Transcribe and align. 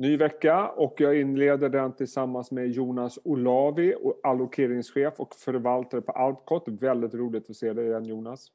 Ny 0.00 0.16
vecka 0.16 0.68
och 0.68 0.94
jag 1.00 1.20
inleder 1.20 1.68
den 1.68 1.92
tillsammans 1.92 2.50
med 2.50 2.68
Jonas 2.68 3.18
Olavi, 3.24 3.94
allokeringschef 4.22 5.14
och 5.16 5.34
förvaltare 5.34 6.00
på 6.00 6.12
Alcot. 6.12 6.68
Väldigt 6.68 7.14
roligt 7.14 7.50
att 7.50 7.56
se 7.56 7.72
dig 7.72 7.86
igen 7.86 8.04
Jonas. 8.04 8.48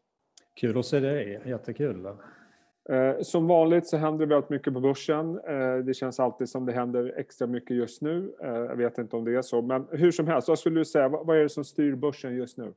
Kul 0.54 0.78
att 0.78 0.86
se 0.86 1.00
dig, 1.00 1.42
jättekul. 1.46 2.06
Eh, 2.06 3.16
som 3.22 3.48
vanligt 3.48 3.88
så 3.88 3.98
händer 3.98 4.26
det 4.26 4.34
väldigt 4.36 4.50
mycket 4.50 4.74
på 4.74 4.80
börsen. 4.80 5.40
Eh, 5.48 5.78
det 5.78 5.94
känns 5.94 6.20
alltid 6.20 6.50
som 6.50 6.66
det 6.66 6.74
händer 6.74 7.14
extra 7.18 7.48
mycket 7.48 7.78
just 7.78 8.02
nu. 8.02 8.36
Eh, 8.44 8.50
jag 8.50 8.76
vet 8.76 8.98
inte 8.98 9.16
om 9.16 9.26
det 9.26 9.36
är 9.36 9.42
så, 9.42 9.62
men 9.62 9.88
hur 9.92 10.12
som 10.12 10.28
helst, 10.28 10.48
vad 10.48 10.60
skulle 10.60 10.80
du 10.80 10.86
säga, 10.86 11.10
vad 11.10 11.38
är 11.38 11.42
det 11.42 11.50
som 11.50 11.64
styr 11.64 11.96
börsen 11.96 12.36
just 12.36 12.58
nu? 12.58 12.74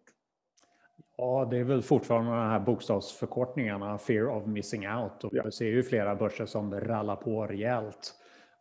Ja, 1.17 1.49
det 1.51 1.59
är 1.59 1.65
väl 1.65 1.83
fortfarande 1.83 2.31
de 2.31 2.37
här 2.37 2.61
bokstavsförkortningarna, 2.61 3.99
fear 3.99 4.37
of 4.37 4.47
missing 4.47 4.89
out. 4.89 5.25
Och 5.25 5.31
ja. 5.35 5.43
Vi 5.45 5.51
ser 5.51 5.67
ju 5.67 5.83
flera 5.83 6.15
börser 6.15 6.47
som 6.47 6.81
rallar 6.81 7.17
på 7.17 7.47
rejält 7.47 8.15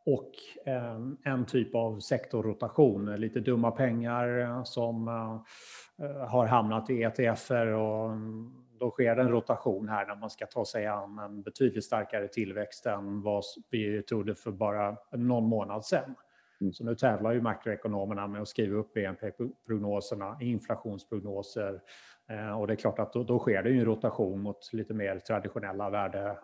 och 0.07 0.31
ehm, 0.65 1.17
en 1.23 1.45
typ 1.45 1.75
av 1.75 1.99
sektorrotation, 1.99 3.15
lite 3.15 3.39
dumma 3.39 3.71
pengar 3.71 4.39
eh, 4.39 4.63
som 4.63 5.07
eh, 5.07 6.27
har 6.27 6.45
hamnat 6.45 6.89
i 6.89 7.03
ETFer 7.03 7.67
och 7.67 8.11
mm, 8.11 8.53
då 8.79 8.91
sker 8.91 9.17
en 9.17 9.29
rotation 9.29 9.89
här 9.89 10.05
när 10.05 10.15
man 10.15 10.29
ska 10.29 10.45
ta 10.45 10.65
sig 10.65 10.87
an 10.87 11.19
en 11.19 11.41
betydligt 11.41 11.85
starkare 11.85 12.27
tillväxt 12.27 12.85
än 12.85 13.21
vad 13.21 13.43
vi 13.71 14.03
trodde 14.03 14.35
för 14.35 14.51
bara 14.51 14.97
någon 15.11 15.43
månad 15.43 15.85
sedan. 15.85 16.15
Mm. 16.61 16.73
Så 16.73 16.83
nu 16.83 16.95
tävlar 16.95 17.31
ju 17.31 17.41
makroekonomerna 17.41 18.27
med 18.27 18.41
att 18.41 18.47
skriva 18.47 18.77
upp 18.77 18.93
BNP-prognoserna, 18.93 20.37
inflationsprognoser 20.41 21.81
eh, 22.29 22.59
och 22.59 22.67
det 22.67 22.73
är 22.73 22.77
klart 22.77 22.99
att 22.99 23.13
då, 23.13 23.23
då 23.23 23.39
sker 23.39 23.63
det 23.63 23.69
ju 23.69 23.79
en 23.79 23.85
rotation 23.85 24.39
mot 24.39 24.73
lite 24.73 24.93
mer 24.93 25.19
traditionella 25.19 25.89
värde, 25.89 26.37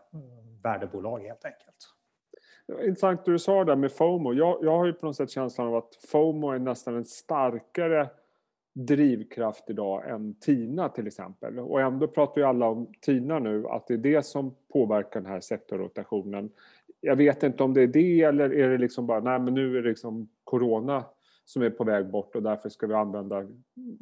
värdebolag 0.64 1.20
helt 1.20 1.46
enkelt. 1.46 1.94
Intressant 2.82 3.26
det 3.26 3.32
du 3.32 3.40
sa 3.40 3.64
där 3.64 3.76
med 3.76 3.92
FOMO. 3.92 4.34
Jag, 4.34 4.58
jag 4.62 4.78
har 4.78 4.86
ju 4.86 4.94
på 4.94 5.06
något 5.06 5.16
sätt 5.16 5.30
känslan 5.30 5.68
av 5.68 5.76
att 5.76 5.96
FOMO 5.96 6.52
är 6.52 6.60
nästan 6.60 6.96
en 6.96 7.06
starkare 7.06 8.10
drivkraft 8.76 9.70
idag 9.70 10.10
än 10.10 10.36
TINA 10.40 10.90
till 10.90 11.08
exempel. 11.08 11.60
Och 11.60 11.82
ändå 11.82 12.08
pratar 12.08 12.42
ju 12.42 12.48
alla 12.48 12.68
om 12.68 12.88
TINA 13.02 13.40
nu, 13.40 13.68
att 13.68 13.88
det 13.88 13.94
är 13.94 13.98
det 13.98 14.26
som 14.26 14.56
påverkar 14.74 15.22
den 15.22 15.32
här 15.32 15.40
sektorrotationen. 15.40 16.50
Jag 17.02 17.16
vet 17.16 17.44
inte 17.44 17.64
om 17.64 17.74
det 17.74 17.82
är 17.82 17.88
det 17.88 18.22
eller 18.22 18.54
är 18.54 18.70
det 18.70 18.78
liksom 18.78 19.08
bara, 19.08 19.20
nej 19.20 19.40
men 19.40 19.54
nu 19.54 19.78
är 19.78 19.82
det 19.82 19.90
liksom 19.90 20.30
Corona 20.44 21.06
som 21.46 21.62
är 21.62 21.70
på 21.70 21.84
väg 21.84 22.12
bort 22.12 22.36
och 22.36 22.44
därför 22.44 22.70
ska 22.70 22.88
vi 22.88 22.94
använda, 22.94 23.48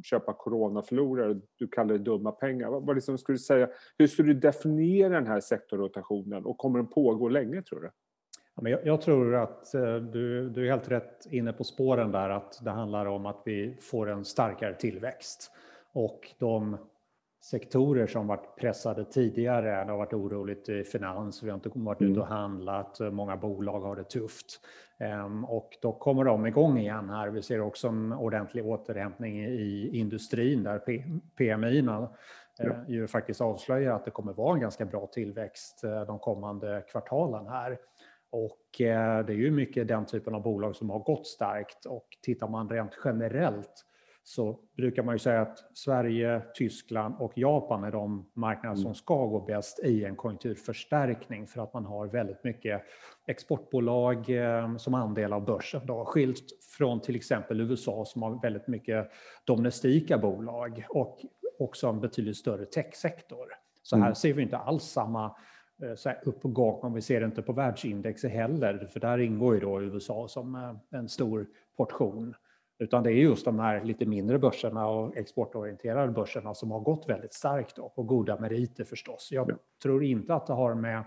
köpa 0.03 0.33
coronaförlorare. 0.33 1.39
Du 1.55 1.67
kallar 1.67 1.93
det 1.93 2.03
dumma 2.03 2.31
pengar. 2.31 2.69
Vad, 2.69 2.85
vad 2.85 2.95
liksom 2.95 3.17
skulle 3.17 3.35
du 3.35 3.39
säga, 3.39 3.69
hur 3.97 4.07
skulle 4.07 4.33
du 4.33 4.39
definiera 4.39 5.13
den 5.13 5.27
här 5.27 5.39
sektorrotationen 5.39 6.45
och 6.45 6.57
kommer 6.57 6.79
den 6.79 6.87
pågå 6.87 7.29
länge 7.29 7.61
tror 7.61 7.79
du? 7.79 7.89
Jag, 8.55 8.85
jag, 8.85 9.01
tror 9.01 9.35
att 9.35 9.73
eh, 9.73 9.95
du, 9.95 10.49
du 10.49 10.65
är 10.65 10.71
helt 10.71 10.91
rätt 10.91 11.25
inne 11.25 11.53
på 11.53 11.63
spåren 11.63 12.11
där 12.11 12.29
att 12.29 12.59
det 12.63 12.71
handlar 12.71 13.05
om 13.05 13.25
att 13.25 13.41
vi 13.45 13.77
får 13.81 14.09
en 14.09 14.25
starkare 14.25 14.75
tillväxt. 14.75 15.51
Och 15.93 16.31
de 16.39 16.77
sektorer 17.43 18.07
som 18.07 18.27
varit 18.27 18.55
pressade 18.55 19.05
tidigare, 19.05 19.85
det 19.85 19.91
har 19.91 19.97
varit 19.97 20.13
oroligt 20.13 20.69
i 20.69 20.83
finans, 20.83 21.43
vi 21.43 21.49
har 21.49 21.55
inte 21.55 21.71
varit 21.73 22.01
ute 22.01 22.19
och 22.19 22.25
mm. 22.25 22.37
handlat, 22.37 22.99
många 23.11 23.37
bolag 23.37 23.79
har 23.79 23.95
det 23.95 24.03
tufft. 24.03 24.59
Ehm, 25.01 25.45
och 25.45 25.77
då 25.81 25.91
kommer 25.91 26.23
de 26.23 26.45
igång 26.45 26.77
igen 26.77 27.09
här. 27.09 27.29
Vi 27.29 27.41
ser 27.41 27.61
också 27.61 27.87
en 27.87 28.13
ordentlig 28.13 28.65
återhämtning 28.65 29.45
i 29.45 29.89
industrin 29.93 30.63
där 30.63 30.79
PMI 31.37 31.79
eh, 32.59 32.71
ju 32.87 33.07
faktiskt 33.07 33.41
avslöjar 33.41 33.95
att 33.95 34.05
det 34.05 34.11
kommer 34.11 34.33
vara 34.33 34.53
en 34.53 34.61
ganska 34.61 34.85
bra 34.85 35.07
tillväxt 35.07 35.83
eh, 35.83 36.01
de 36.01 36.19
kommande 36.19 36.83
kvartalen 36.91 37.47
här. 37.47 37.77
Och 38.31 38.81
eh, 38.81 39.25
det 39.25 39.33
är 39.33 39.37
ju 39.37 39.51
mycket 39.51 39.87
den 39.87 40.05
typen 40.05 40.35
av 40.35 40.41
bolag 40.41 40.75
som 40.75 40.89
har 40.89 40.99
gått 40.99 41.27
starkt 41.27 41.85
och 41.85 42.07
tittar 42.21 42.47
man 42.47 42.69
rent 42.69 42.91
generellt 43.05 43.85
så 44.23 44.59
brukar 44.77 45.03
man 45.03 45.15
ju 45.15 45.19
säga 45.19 45.41
att 45.41 45.77
Sverige, 45.77 46.41
Tyskland 46.55 47.15
och 47.19 47.33
Japan 47.35 47.83
är 47.83 47.91
de 47.91 48.29
marknader 48.33 48.75
som 48.75 48.85
mm. 48.85 48.95
ska 48.95 49.25
gå 49.25 49.39
bäst 49.39 49.79
i 49.83 50.05
en 50.05 50.15
konjunkturförstärkning 50.15 51.47
för 51.47 51.63
att 51.63 51.73
man 51.73 51.85
har 51.85 52.07
väldigt 52.07 52.43
mycket 52.43 52.81
exportbolag 53.27 54.29
eh, 54.29 54.77
som 54.77 54.93
andel 54.93 55.33
av 55.33 55.45
börsen. 55.45 55.85
Då, 55.85 56.05
skilt 56.05 56.45
från 56.77 57.01
till 57.01 57.15
exempel 57.15 57.61
USA 57.61 58.05
som 58.05 58.21
har 58.21 58.41
väldigt 58.41 58.67
mycket 58.67 59.11
domestika 59.45 60.17
bolag 60.17 60.85
och 60.89 61.19
också 61.59 61.87
en 61.87 61.99
betydligt 61.99 62.37
större 62.37 62.65
techsektor. 62.65 63.47
Så 63.83 63.95
här 63.95 64.03
mm. 64.03 64.15
ser 64.15 64.33
vi 64.33 64.41
inte 64.41 64.57
alls 64.57 64.83
samma 64.83 65.35
så 65.95 66.11
upp 66.23 66.45
och 66.45 66.53
gång, 66.53 66.79
om 66.81 66.93
vi 66.93 67.01
ser 67.01 67.19
det 67.19 67.25
inte 67.25 67.41
på 67.41 67.53
världsindex 67.53 68.23
heller, 68.23 68.87
för 68.93 68.99
där 68.99 69.17
ingår 69.17 69.53
ju 69.53 69.59
då 69.59 69.81
USA 69.81 70.27
som 70.27 70.55
eh, 70.55 70.99
en 70.99 71.09
stor 71.09 71.47
portion. 71.77 72.33
Utan 72.79 73.03
det 73.03 73.11
är 73.11 73.15
just 73.15 73.45
de 73.45 73.59
här 73.59 73.83
lite 73.83 74.05
mindre 74.05 74.39
börserna 74.39 74.87
och 74.87 75.17
exportorienterade 75.17 76.11
börserna 76.11 76.53
som 76.53 76.71
har 76.71 76.79
gått 76.79 77.09
väldigt 77.09 77.33
starkt 77.33 77.75
då, 77.75 77.89
på 77.89 78.03
goda 78.03 78.39
meriter 78.39 78.83
förstås. 78.83 79.29
Jag 79.31 79.51
ja. 79.51 79.55
tror 79.83 80.03
inte 80.03 80.33
att 80.35 80.47
det 80.47 80.53
har 80.53 80.75
med 80.75 81.03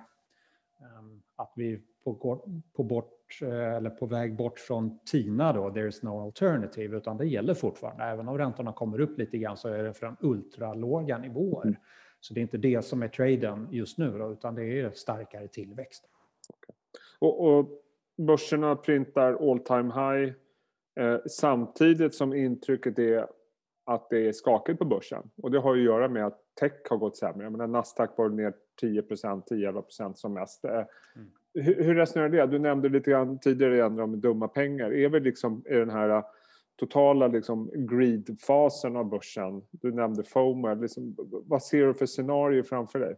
um, 0.98 1.22
att 1.36 1.52
vi 1.56 1.82
på, 2.04 2.44
på, 2.76 2.82
bort, 2.82 3.38
eh, 3.42 3.74
eller 3.74 3.90
på 3.90 4.06
väg 4.06 4.36
bort 4.36 4.58
från 4.58 4.98
TINA 5.04 5.52
då, 5.52 5.70
there 5.70 5.88
is 5.88 6.02
no 6.02 6.24
alternative, 6.24 6.96
utan 6.96 7.16
det 7.16 7.26
gäller 7.26 7.54
fortfarande. 7.54 8.04
Även 8.04 8.28
om 8.28 8.38
räntorna 8.38 8.72
kommer 8.72 9.00
upp 9.00 9.18
lite 9.18 9.38
grann 9.38 9.56
så 9.56 9.68
är 9.68 9.82
det 9.82 9.94
från 9.94 10.16
ultralåga 10.20 11.18
nivåer. 11.18 11.78
Så 12.24 12.34
det 12.34 12.40
är 12.40 12.42
inte 12.42 12.58
det 12.58 12.84
som 12.84 13.02
är 13.02 13.08
traden 13.08 13.68
just 13.70 13.98
nu, 13.98 14.18
då, 14.18 14.32
utan 14.32 14.54
det 14.54 14.80
är 14.80 14.90
starkare 14.90 15.48
tillväxt. 15.48 16.04
Okay. 16.48 16.74
Och, 17.18 17.46
och 17.46 17.68
börserna 18.16 18.76
printar 18.76 19.50
all 19.50 19.58
time 19.58 19.92
high 19.94 20.32
eh, 21.00 21.20
samtidigt 21.26 22.14
som 22.14 22.34
intrycket 22.34 22.98
är 22.98 23.26
att 23.84 24.10
det 24.10 24.28
är 24.28 24.32
skakigt 24.32 24.78
på 24.78 24.84
börsen. 24.84 25.30
Och 25.42 25.50
det 25.50 25.58
har 25.58 25.74
ju 25.74 25.80
att 25.80 25.86
göra 25.86 26.08
med 26.08 26.26
att 26.26 26.40
tech 26.60 26.72
har 26.90 26.96
gått 26.96 27.16
sämre. 27.16 27.50
Men 27.50 27.72
Nasdaq 27.72 28.10
var 28.16 28.28
ner 28.28 28.54
10 28.80 29.02
10-11 29.02 30.14
som 30.14 30.34
mest. 30.34 30.64
Eh, 30.64 30.72
mm. 30.72 30.86
Hur, 31.54 31.84
hur 31.84 31.94
resonerar 31.94 32.28
det? 32.28 32.46
Du 32.46 32.58
nämnde 32.58 32.88
lite 32.88 33.10
grann 33.10 33.38
tidigare 33.38 33.84
om 33.84 34.20
dumma 34.20 34.48
pengar. 34.48 34.92
Är, 34.92 35.08
vi 35.08 35.20
liksom, 35.20 35.62
är 35.66 35.78
den 35.78 35.90
här 35.90 36.24
totala 36.76 37.26
liksom, 37.26 37.70
greed-fasen 37.74 38.96
av 38.96 39.08
börsen. 39.08 39.62
Du 39.70 39.92
nämnde 39.92 40.24
FOMO. 40.24 40.74
Liksom, 40.74 41.16
vad 41.46 41.62
ser 41.62 41.86
du 41.86 41.94
för 41.94 42.06
scenario 42.06 42.62
framför 42.62 42.98
dig? 42.98 43.16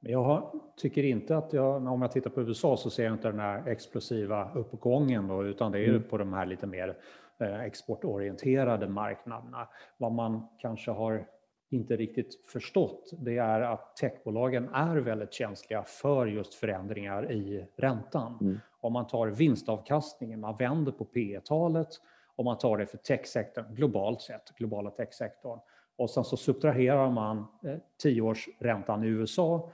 Jag 0.00 0.60
tycker 0.76 1.02
inte 1.02 1.36
att 1.36 1.52
jag, 1.52 1.86
om 1.86 2.02
jag 2.02 2.12
tittar 2.12 2.30
på 2.30 2.42
USA 2.42 2.76
så 2.76 2.90
ser 2.90 3.04
jag 3.04 3.12
inte 3.12 3.30
den 3.30 3.40
här 3.40 3.68
explosiva 3.68 4.52
uppgången 4.54 5.28
då, 5.28 5.44
utan 5.44 5.72
det 5.72 5.78
är 5.78 5.88
mm. 5.88 6.02
på 6.02 6.18
de 6.18 6.32
här 6.32 6.46
lite 6.46 6.66
mer 6.66 6.96
eh, 7.40 7.60
exportorienterade 7.60 8.88
marknaderna. 8.88 9.68
Vad 9.96 10.12
man 10.12 10.48
kanske 10.58 10.90
har 10.90 11.26
inte 11.70 11.96
riktigt 11.96 12.44
förstått 12.52 13.10
det 13.18 13.38
är 13.38 13.60
att 13.60 13.96
techbolagen 13.96 14.68
är 14.68 14.96
väldigt 14.96 15.32
känsliga 15.32 15.82
för 15.82 16.26
just 16.26 16.54
förändringar 16.54 17.32
i 17.32 17.66
räntan. 17.76 18.38
Mm. 18.40 18.60
Om 18.80 18.92
man 18.92 19.06
tar 19.06 19.26
vinstavkastningen, 19.26 20.40
man 20.40 20.56
vänder 20.56 20.92
på 20.92 21.04
P 21.04 21.40
talet 21.44 21.88
om 22.36 22.44
man 22.44 22.58
tar 22.58 22.78
det 22.78 22.86
för 22.86 22.98
techsektorn 22.98 23.74
globalt 23.74 24.20
sett, 24.20 24.54
globala 24.58 24.90
techsektorn. 24.90 25.58
Och 25.96 26.10
sen 26.10 26.24
så 26.24 26.36
subtraherar 26.36 27.10
man 27.10 27.38
eh, 27.38 27.76
tioårsräntan 28.02 29.04
i 29.04 29.06
USA. 29.06 29.70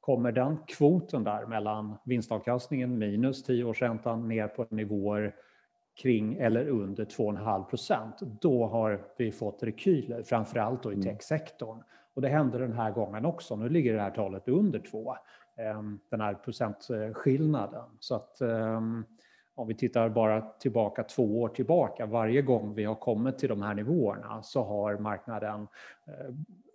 Kommer 0.00 0.32
den 0.32 0.58
kvoten 0.66 1.24
där 1.24 1.46
mellan 1.46 1.96
vinstavkastningen 2.04 2.98
minus 2.98 3.42
tioårsräntan 3.42 4.28
ner 4.28 4.48
på 4.48 4.66
nivåer 4.70 5.34
kring 6.02 6.34
eller 6.34 6.68
under 6.68 7.04
2,5 7.04 7.64
procent, 7.64 8.20
då 8.40 8.66
har 8.66 9.04
vi 9.16 9.32
fått 9.32 9.62
rekyler, 9.62 10.22
framförallt 10.22 10.82
då 10.82 10.92
i 10.92 10.94
mm. 10.94 11.04
techsektorn. 11.06 11.82
Och 12.14 12.22
det 12.22 12.28
hände 12.28 12.58
den 12.58 12.72
här 12.72 12.90
gången 12.90 13.24
också. 13.24 13.56
Nu 13.56 13.68
ligger 13.68 13.94
det 13.94 14.00
här 14.00 14.10
talet 14.10 14.48
under 14.48 14.78
2, 14.78 15.14
ehm, 15.56 15.98
den 16.10 16.20
här 16.20 16.34
procentskillnaden. 16.34 17.84
Så 18.00 18.14
att 18.14 18.40
ehm, 18.40 19.04
om 19.58 19.68
vi 19.68 19.74
tittar 19.74 20.08
bara 20.08 20.40
tillbaka 20.40 21.04
två 21.04 21.40
år 21.42 21.48
tillbaka, 21.48 22.06
varje 22.06 22.42
gång 22.42 22.74
vi 22.74 22.84
har 22.84 22.94
kommit 22.94 23.38
till 23.38 23.48
de 23.48 23.62
här 23.62 23.74
nivåerna 23.74 24.42
så 24.42 24.62
har 24.62 24.98
marknaden 24.98 25.68
eh, 26.06 26.34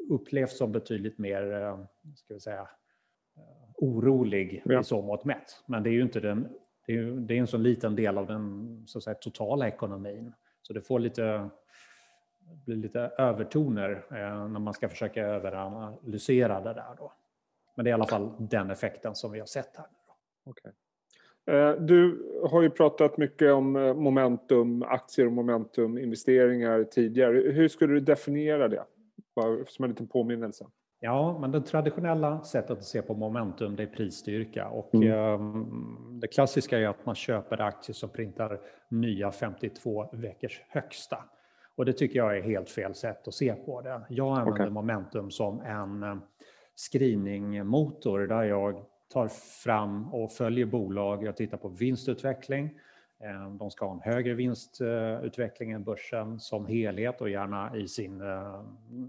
upplevts 0.09 0.57
som 0.57 0.71
betydligt 0.71 1.17
mer, 1.17 1.53
eh, 1.53 1.79
ska 2.15 2.33
vi 2.33 2.39
säga, 2.39 2.61
eh, 3.37 3.71
orolig 3.75 4.61
ja. 4.65 4.81
i 4.81 4.83
så 4.83 5.01
mått 5.01 5.25
mätt. 5.25 5.63
Men 5.65 5.83
det 5.83 5.89
är 5.89 5.91
ju 5.91 6.01
inte 6.01 6.19
den, 6.19 6.49
det 6.87 6.93
är, 6.93 7.03
det 7.03 7.33
är 7.33 7.39
en 7.39 7.47
så 7.47 7.57
liten 7.57 7.95
del 7.95 8.17
av 8.17 8.27
den 8.27 8.83
så 8.87 8.97
att 8.97 9.03
säga, 9.03 9.15
totala 9.15 9.67
ekonomin. 9.67 10.33
Så 10.61 10.73
det 10.73 10.81
får 10.81 10.99
lite, 10.99 11.49
blir 12.65 12.75
lite 12.75 12.99
övertoner 13.17 14.05
när 14.47 14.59
man 14.59 14.73
ska 14.73 14.89
försöka 14.89 15.21
överanalysera 15.21 16.61
det 16.61 16.73
där. 16.73 16.95
Då. 16.97 17.13
Men 17.75 17.85
det 17.85 17.89
är 17.89 17.91
i 17.91 17.93
alla 17.93 18.05
fall 18.05 18.35
den 18.39 18.71
effekten 18.71 19.15
som 19.15 19.31
vi 19.31 19.39
har 19.39 19.47
sett 19.47 19.77
här. 19.77 19.87
Okay. 20.45 20.71
Eh, 21.45 21.71
du 21.71 22.25
har 22.49 22.61
ju 22.61 22.69
pratat 22.69 23.17
mycket 23.17 23.53
om 23.53 23.75
eh, 23.75 23.93
momentum, 23.93 24.83
aktier 24.83 25.25
och 25.25 25.33
momentum, 25.33 25.97
investeringar 25.97 26.83
tidigare. 26.83 27.51
Hur 27.51 27.67
skulle 27.67 27.93
du 27.93 27.99
definiera 27.99 28.67
det? 28.67 28.83
Bara 29.35 29.65
som 29.65 29.83
en 29.83 29.91
liten 29.91 30.07
påminnelse. 30.07 30.65
Ja, 30.99 31.37
men 31.39 31.51
det 31.51 31.61
traditionella 31.61 32.41
sättet 32.43 32.71
att 32.71 32.83
se 32.83 33.01
på 33.01 33.13
momentum 33.13 33.75
det 33.75 33.83
är 33.83 33.87
prisstyrka 33.87 34.67
och 34.67 34.95
mm. 34.95 35.11
eh, 35.11 35.65
det 36.11 36.27
klassiska 36.27 36.79
är 36.79 36.87
att 36.87 37.05
man 37.05 37.15
köper 37.15 37.61
aktier 37.61 37.93
som 37.93 38.09
printar 38.09 38.59
nya 38.89 39.31
52 39.31 40.09
veckors 40.13 40.61
högsta. 40.69 41.17
Och 41.75 41.85
det 41.85 41.93
tycker 41.93 42.19
jag 42.19 42.37
är 42.37 42.41
helt 42.41 42.69
fel 42.69 42.95
sätt 42.95 43.27
att 43.27 43.33
se 43.33 43.53
på 43.53 43.81
det. 43.81 44.01
Jag 44.09 44.37
använder 44.37 44.51
okay. 44.51 44.69
momentum 44.69 45.31
som 45.31 45.61
en 45.61 46.03
eh, 46.03 46.15
screeningmotor 46.75 48.19
där 48.19 48.43
jag 48.43 48.85
tar 49.13 49.27
fram 49.63 50.13
och 50.13 50.31
följer 50.31 50.65
bolag. 50.65 51.23
Jag 51.23 51.37
tittar 51.37 51.57
på 51.57 51.67
vinstutveckling. 51.67 52.79
Eh, 53.19 53.49
de 53.49 53.71
ska 53.71 53.85
ha 53.85 53.93
en 53.93 54.13
högre 54.13 54.33
vinstutveckling 54.33 55.71
än 55.71 55.83
börsen 55.83 56.39
som 56.39 56.65
helhet 56.65 57.21
och 57.21 57.29
gärna 57.29 57.77
i 57.77 57.87
sin 57.87 58.21
eh, 58.21 58.63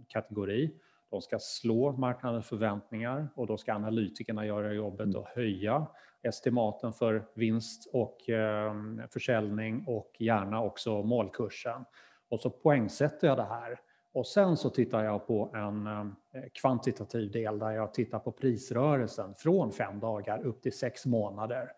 kategori. 0.08 0.74
De 1.10 1.22
ska 1.22 1.38
slå 1.38 1.92
marknadens 1.92 2.46
förväntningar 2.46 3.28
och 3.34 3.46
då 3.46 3.56
ska 3.56 3.74
analytikerna 3.74 4.46
göra 4.46 4.72
jobbet 4.72 5.06
mm. 5.06 5.16
och 5.16 5.26
höja 5.26 5.86
estimaten 6.22 6.92
för 6.92 7.24
vinst 7.34 7.90
och 7.92 8.28
eh, 8.30 8.74
försäljning 9.10 9.84
och 9.86 10.16
gärna 10.18 10.62
också 10.62 11.02
målkursen. 11.02 11.84
Och 12.28 12.40
så 12.40 12.50
poängsätter 12.50 13.28
jag 13.28 13.36
det 13.36 13.44
här. 13.44 13.80
Och 14.14 14.26
sen 14.26 14.56
så 14.56 14.70
tittar 14.70 15.04
jag 15.04 15.26
på 15.26 15.50
en 15.54 15.86
eh, 15.86 16.04
kvantitativ 16.52 17.30
del 17.30 17.58
där 17.58 17.70
jag 17.70 17.94
tittar 17.94 18.18
på 18.18 18.32
prisrörelsen 18.32 19.34
från 19.38 19.72
fem 19.72 20.00
dagar 20.00 20.46
upp 20.46 20.62
till 20.62 20.72
sex 20.72 21.06
månader. 21.06 21.70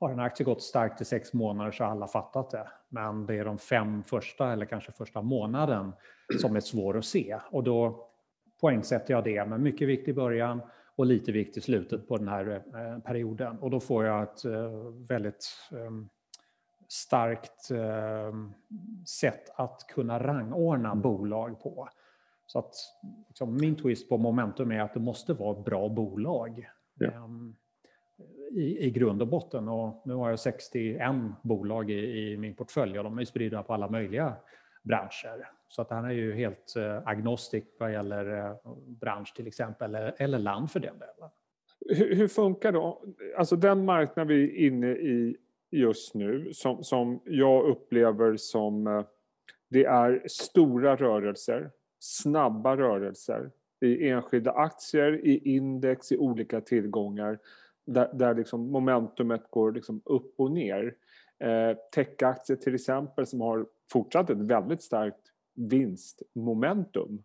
Har 0.00 0.10
en 0.10 0.20
aktie 0.20 0.44
gått 0.44 0.62
starkt 0.62 1.00
i 1.00 1.04
sex 1.04 1.32
månader 1.32 1.70
så 1.70 1.84
har 1.84 1.90
alla 1.90 2.06
fattat 2.06 2.50
det. 2.50 2.68
Men 2.88 3.26
det 3.26 3.34
är 3.34 3.44
de 3.44 3.58
fem 3.58 4.02
första 4.02 4.52
eller 4.52 4.66
kanske 4.66 4.92
första 4.92 5.22
månaden 5.22 5.92
som 6.40 6.56
är 6.56 6.60
svår 6.60 6.98
att 6.98 7.04
se. 7.04 7.38
Och 7.50 7.64
då 7.64 8.08
poängsätter 8.60 9.14
jag 9.14 9.24
det 9.24 9.44
med 9.44 9.60
mycket 9.60 9.88
vikt 9.88 10.08
i 10.08 10.12
början 10.12 10.60
och 10.96 11.06
lite 11.06 11.32
vikt 11.32 11.56
i 11.56 11.60
slutet 11.60 12.08
på 12.08 12.16
den 12.16 12.28
här 12.28 12.62
eh, 12.74 12.98
perioden. 13.02 13.58
Och 13.58 13.70
då 13.70 13.80
får 13.80 14.04
jag 14.04 14.22
ett 14.22 14.44
eh, 14.44 14.70
väldigt 15.08 15.46
ehm, 15.72 16.08
starkt 16.88 17.70
ehm, 17.70 18.52
sätt 19.06 19.50
att 19.54 19.86
kunna 19.88 20.18
rangordna 20.18 20.94
bolag 20.94 21.60
på. 21.62 21.88
Så 22.46 22.58
att 22.58 22.74
liksom, 23.28 23.56
min 23.56 23.76
twist 23.76 24.08
på 24.08 24.18
momentum 24.18 24.72
är 24.72 24.80
att 24.80 24.94
det 24.94 25.00
måste 25.00 25.34
vara 25.34 25.60
bra 25.60 25.88
bolag. 25.88 26.70
Ja. 26.94 27.10
Ehm, 27.10 27.56
i, 28.50 28.86
i 28.86 28.90
grund 28.90 29.22
och 29.22 29.28
botten. 29.28 29.68
Och 29.68 30.02
nu 30.04 30.14
har 30.14 30.30
jag 30.30 30.38
61 30.38 31.00
bolag 31.42 31.90
i, 31.90 32.32
i 32.32 32.36
min 32.36 32.54
portfölj 32.54 32.98
och 32.98 33.04
de 33.04 33.18
är 33.18 33.24
spridda 33.24 33.62
på 33.62 33.74
alla 33.74 33.88
möjliga 33.88 34.36
branscher. 34.82 35.48
Så 35.68 35.82
att 35.82 35.90
han 35.90 36.04
är 36.04 36.10
ju 36.10 36.34
helt 36.34 36.76
eh, 36.76 37.08
agnostik 37.08 37.64
vad 37.78 37.92
gäller 37.92 38.46
eh, 38.46 38.56
bransch 38.86 39.34
till 39.36 39.46
exempel, 39.46 39.94
eller, 39.94 40.14
eller 40.18 40.38
land 40.38 40.70
för 40.70 40.80
den 40.80 40.98
delen. 40.98 41.30
Hur, 41.80 42.14
hur, 42.14 42.28
funkar 42.28 42.72
då, 42.72 43.02
alltså 43.36 43.56
den 43.56 43.84
marknad 43.84 44.26
vi 44.26 44.44
är 44.44 44.66
inne 44.66 44.86
i 44.86 45.36
just 45.70 46.14
nu 46.14 46.52
som, 46.52 46.84
som 46.84 47.20
jag 47.24 47.64
upplever 47.64 48.36
som 48.36 48.86
eh, 48.86 49.04
det 49.68 49.84
är 49.84 50.22
stora 50.26 50.96
rörelser, 50.96 51.70
snabba 51.98 52.76
rörelser 52.76 53.50
i 53.80 54.08
enskilda 54.08 54.52
aktier, 54.52 55.26
i 55.26 55.56
index, 55.56 56.12
i 56.12 56.16
olika 56.16 56.60
tillgångar 56.60 57.38
där, 57.84 58.10
där 58.14 58.34
liksom 58.34 58.70
momentumet 58.70 59.50
går 59.50 59.72
liksom 59.72 60.00
upp 60.04 60.34
och 60.36 60.50
ner. 60.50 60.94
Eh, 61.38 61.76
techaktier 61.94 62.56
till 62.56 62.74
exempel 62.74 63.26
som 63.26 63.40
har 63.40 63.66
fortsatt 63.92 64.30
ett 64.30 64.38
väldigt 64.38 64.82
starkt 64.82 65.32
vinstmomentum 65.54 67.22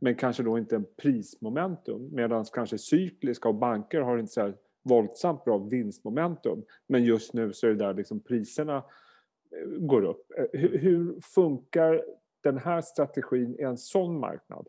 men 0.00 0.14
kanske 0.14 0.42
då 0.42 0.58
inte 0.58 0.76
en 0.76 0.86
prismomentum 0.96 2.08
medan 2.12 2.44
kanske 2.44 2.78
cykliska 2.78 3.48
och 3.48 3.54
banker 3.54 4.00
har 4.00 4.18
inte 4.18 4.32
så 4.32 4.52
våldsamt 4.88 5.44
bra 5.44 5.58
vinstmomentum 5.58 6.64
men 6.86 7.04
just 7.04 7.32
nu 7.32 7.52
så 7.52 7.66
är 7.66 7.70
det 7.70 7.76
där 7.76 7.94
liksom 7.94 8.20
priserna 8.20 8.76
eh, 8.76 9.68
går 9.68 10.02
upp. 10.02 10.32
Eh, 10.38 10.60
hur, 10.60 10.78
hur 10.78 11.20
funkar 11.20 12.04
den 12.42 12.58
här 12.58 12.80
strategin 12.80 13.56
i 13.58 13.62
en 13.62 13.78
sån 13.78 14.20
marknad? 14.20 14.66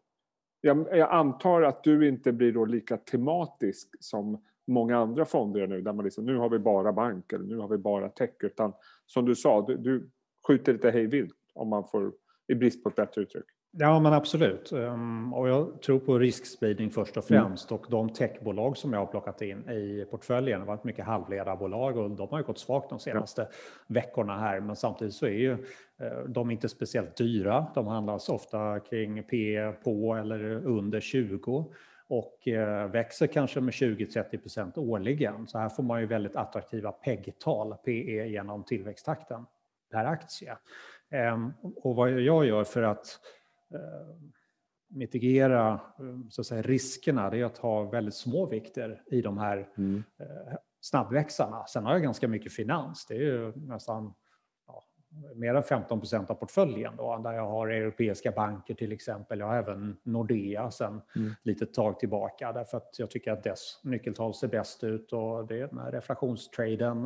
Jag, 0.62 0.98
jag, 0.98 1.12
antar 1.12 1.62
att 1.62 1.84
du 1.84 2.08
inte 2.08 2.32
blir 2.32 2.52
då 2.54 2.66
lika 2.66 2.98
tematisk 2.98 3.90
som 4.00 4.44
många 4.68 4.98
andra 4.98 5.26
fonder 5.26 5.68
nu 5.68 5.82
där 5.82 5.94
man 5.94 6.06
liksom, 6.06 6.26
nu 6.26 6.38
har 6.38 6.50
vi 6.50 6.60
bara 6.60 6.94
bank 6.94 7.34
eller 7.34 7.46
nu 7.46 7.58
har 7.58 7.68
vi 7.68 7.78
bara 7.78 8.10
tech 8.10 8.30
utan 8.40 8.74
som 9.06 9.26
du 9.26 9.36
sa, 9.36 9.62
du, 9.62 9.78
du 9.78 10.10
skjuter 10.48 10.74
lite 10.74 10.92
hejvilt 10.92 11.36
om 11.54 11.70
man 11.70 11.88
får, 11.88 12.14
i 12.48 12.56
brist 12.56 12.84
på 12.84 12.90
ett 12.90 12.96
bättre 12.96 13.22
uttryck. 13.22 13.46
Ja, 13.72 14.00
men 14.00 14.14
absolut. 14.14 14.72
Ehm, 14.72 15.34
och 15.34 15.50
jag 15.50 15.82
tror 15.82 16.00
på 16.00 16.20
riskspridning 16.20 16.90
först 16.90 17.18
och 17.18 17.32
mm. 17.32 17.44
främst. 17.44 17.72
Mm. 17.72 17.82
Och 17.82 17.88
de 17.90 18.10
techbolag 18.10 18.78
som 18.78 18.94
jag 18.94 19.00
har 19.00 19.06
plockat 19.06 19.42
in 19.42 19.70
i 19.70 20.06
portföljen 20.12 20.60
har 20.60 20.68
varit 20.68 20.84
mycket 20.84 21.06
halvledarbolag 21.06 21.98
och 21.98 22.12
de 22.12 22.28
har 22.30 22.38
ju 22.38 22.44
gått 22.44 22.60
svagt 22.60 22.90
de 22.90 23.00
senaste 23.00 23.42
ja. 23.42 23.48
veckorna 23.88 24.38
här. 24.38 24.60
Men 24.60 24.76
samtidigt 24.76 25.14
så 25.14 25.26
är 25.26 25.30
ju 25.30 25.52
eh, 26.02 26.20
de 26.28 26.52
inte 26.52 26.70
speciellt 26.70 27.16
dyra. 27.16 27.68
De 27.76 27.88
handlas 27.88 28.30
ofta 28.30 28.80
kring 28.80 29.24
P 29.24 29.72
på 29.84 30.16
eller 30.16 30.66
under 30.66 31.00
20 31.00 31.72
och 32.08 32.48
eh, 32.48 32.88
växer 32.92 33.28
kanske 33.28 33.62
med 33.62 33.72
20-30 33.72 34.38
procent 34.38 34.78
årligen. 34.78 35.48
Så 35.48 35.58
här 35.58 35.70
får 35.70 35.84
man 35.84 36.02
ju 36.02 36.08
väldigt 36.08 36.36
attraktiva 36.36 36.92
PEG-tal, 36.92 37.76
PE 37.86 38.28
genom 38.28 38.64
tillväxttakten 38.64 39.46
per 39.92 40.06
aktie. 40.06 40.58
Ehm, 41.12 41.54
och 41.62 41.96
vad 41.96 42.12
jag 42.12 42.46
gör 42.46 42.64
för 42.64 42.84
att 42.84 43.20
mitigera 44.90 45.74
eh, 45.74 46.30
så 46.30 46.42
att 46.42 46.48
säga, 46.48 46.62
riskerna, 46.62 47.30
det 47.30 47.40
är 47.40 47.46
att 47.46 47.58
ha 47.58 47.84
väldigt 47.84 48.16
små 48.16 48.46
vikter 48.46 49.04
i 49.06 49.22
de 49.22 49.38
här 49.38 49.70
mm. 49.78 50.04
snabbväxarna. 50.82 51.66
Sen 51.66 51.86
har 51.86 51.92
jag 51.94 52.02
ganska 52.02 52.28
mycket 52.28 52.54
finans, 52.54 53.06
det 53.06 53.16
är 53.16 53.22
ju 53.22 53.54
nästan 53.56 54.14
mer 55.36 55.56
än 55.56 55.64
15 55.64 56.00
procent 56.00 56.30
av 56.30 56.36
portföljen 56.36 56.96
då, 56.98 57.18
där 57.18 57.34
jag 57.34 57.48
har 57.48 57.68
europeiska 57.68 58.32
banker 58.32 58.74
till 58.74 58.92
exempel. 58.92 59.40
Jag 59.40 59.48
har 59.48 59.56
även 59.56 59.98
Nordea 60.04 60.72
sedan 60.72 61.02
mm. 61.16 61.34
lite 61.44 61.66
tag 61.66 62.00
tillbaka 62.00 62.52
därför 62.52 62.78
att 62.78 62.96
jag 62.98 63.12
tycker 63.12 63.32
att 63.32 63.44
dess 63.44 63.80
nyckeltal 63.84 64.34
ser 64.34 64.48
bäst 64.48 64.84
ut 64.84 65.14
och 65.14 65.48
det 65.48 65.60
är 65.60 65.68
den 65.68 65.80
här 65.80 65.92
reflationstraden. 65.92 67.06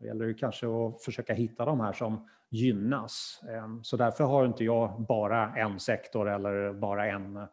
Det 0.00 0.06
då 0.06 0.08
gäller 0.08 0.26
det 0.26 0.34
kanske 0.34 0.66
att 0.66 1.02
försöka 1.02 1.34
hitta 1.34 1.64
de 1.64 1.80
här 1.80 1.92
som 1.92 2.28
gynnas. 2.50 3.40
Ehm, 3.48 3.84
så 3.84 3.96
därför 3.96 4.24
har 4.24 4.46
inte 4.46 4.64
jag 4.64 5.00
bara 5.00 5.56
en 5.56 5.80
sektor 5.80 6.28
eller 6.28 6.72
bara 6.72 7.06
en 7.06 7.36
eh, 7.36 7.46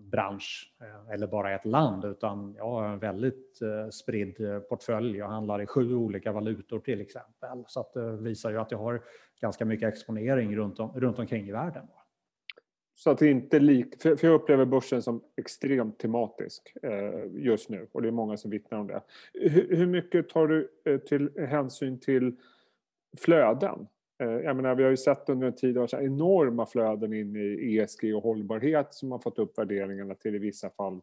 bransch 0.00 0.72
eh, 0.80 1.14
eller 1.14 1.26
bara 1.26 1.54
ett 1.54 1.64
land 1.64 2.04
utan 2.04 2.54
jag 2.58 2.64
har 2.64 2.84
en 2.84 2.98
väldigt 2.98 3.62
eh, 3.62 3.90
spridd 3.90 4.36
portfölj. 4.68 5.16
Jag 5.16 5.28
handlar 5.28 5.62
i 5.62 5.66
sju 5.66 5.94
olika 5.94 6.32
valutor 6.32 6.80
till 6.80 7.00
exempel. 7.00 7.64
Så 7.66 7.80
att 7.80 7.92
det 7.92 8.16
visar 8.16 8.50
ju 8.50 8.58
att 8.58 8.70
jag 8.70 8.78
har 8.78 9.02
ganska 9.40 9.64
mycket 9.64 9.88
exponering 9.88 10.56
runt, 10.56 10.80
om, 10.80 10.92
runt 11.00 11.18
omkring 11.18 11.48
i 11.48 11.52
världen. 11.52 11.86
Så 12.98 13.10
att 13.10 13.18
det 13.18 13.30
inte 13.30 13.58
lik, 13.58 14.02
för 14.02 14.24
jag 14.24 14.34
upplever 14.34 14.64
börsen 14.64 15.02
som 15.02 15.22
extremt 15.36 15.98
tematisk 15.98 16.74
just 17.30 17.68
nu 17.68 17.86
och 17.92 18.02
det 18.02 18.08
är 18.08 18.12
många 18.12 18.36
som 18.36 18.50
vittnar 18.50 18.78
om 18.78 18.86
det. 18.86 19.02
Hur 19.70 19.86
mycket 19.86 20.28
tar 20.28 20.46
du 20.46 20.70
till 20.98 21.30
hänsyn 21.38 22.00
till 22.00 22.36
flöden? 23.18 23.86
Eh, 24.22 24.30
jag 24.30 24.56
menar, 24.56 24.74
vi 24.74 24.82
har 24.82 24.90
ju 24.90 24.96
sett 24.96 25.28
under 25.28 25.46
en 25.46 25.54
tid 25.54 25.78
att 25.78 25.94
enorma 25.94 26.66
flöden 26.66 27.12
in 27.12 27.36
i 27.36 27.76
ESG 27.76 28.14
och 28.14 28.22
hållbarhet 28.22 28.94
som 28.94 29.12
har 29.12 29.18
fått 29.18 29.38
upp 29.38 29.58
värderingarna 29.58 30.14
till 30.14 30.34
i 30.34 30.38
vissa 30.38 30.70
fall 30.70 30.92
mm. 30.92 31.02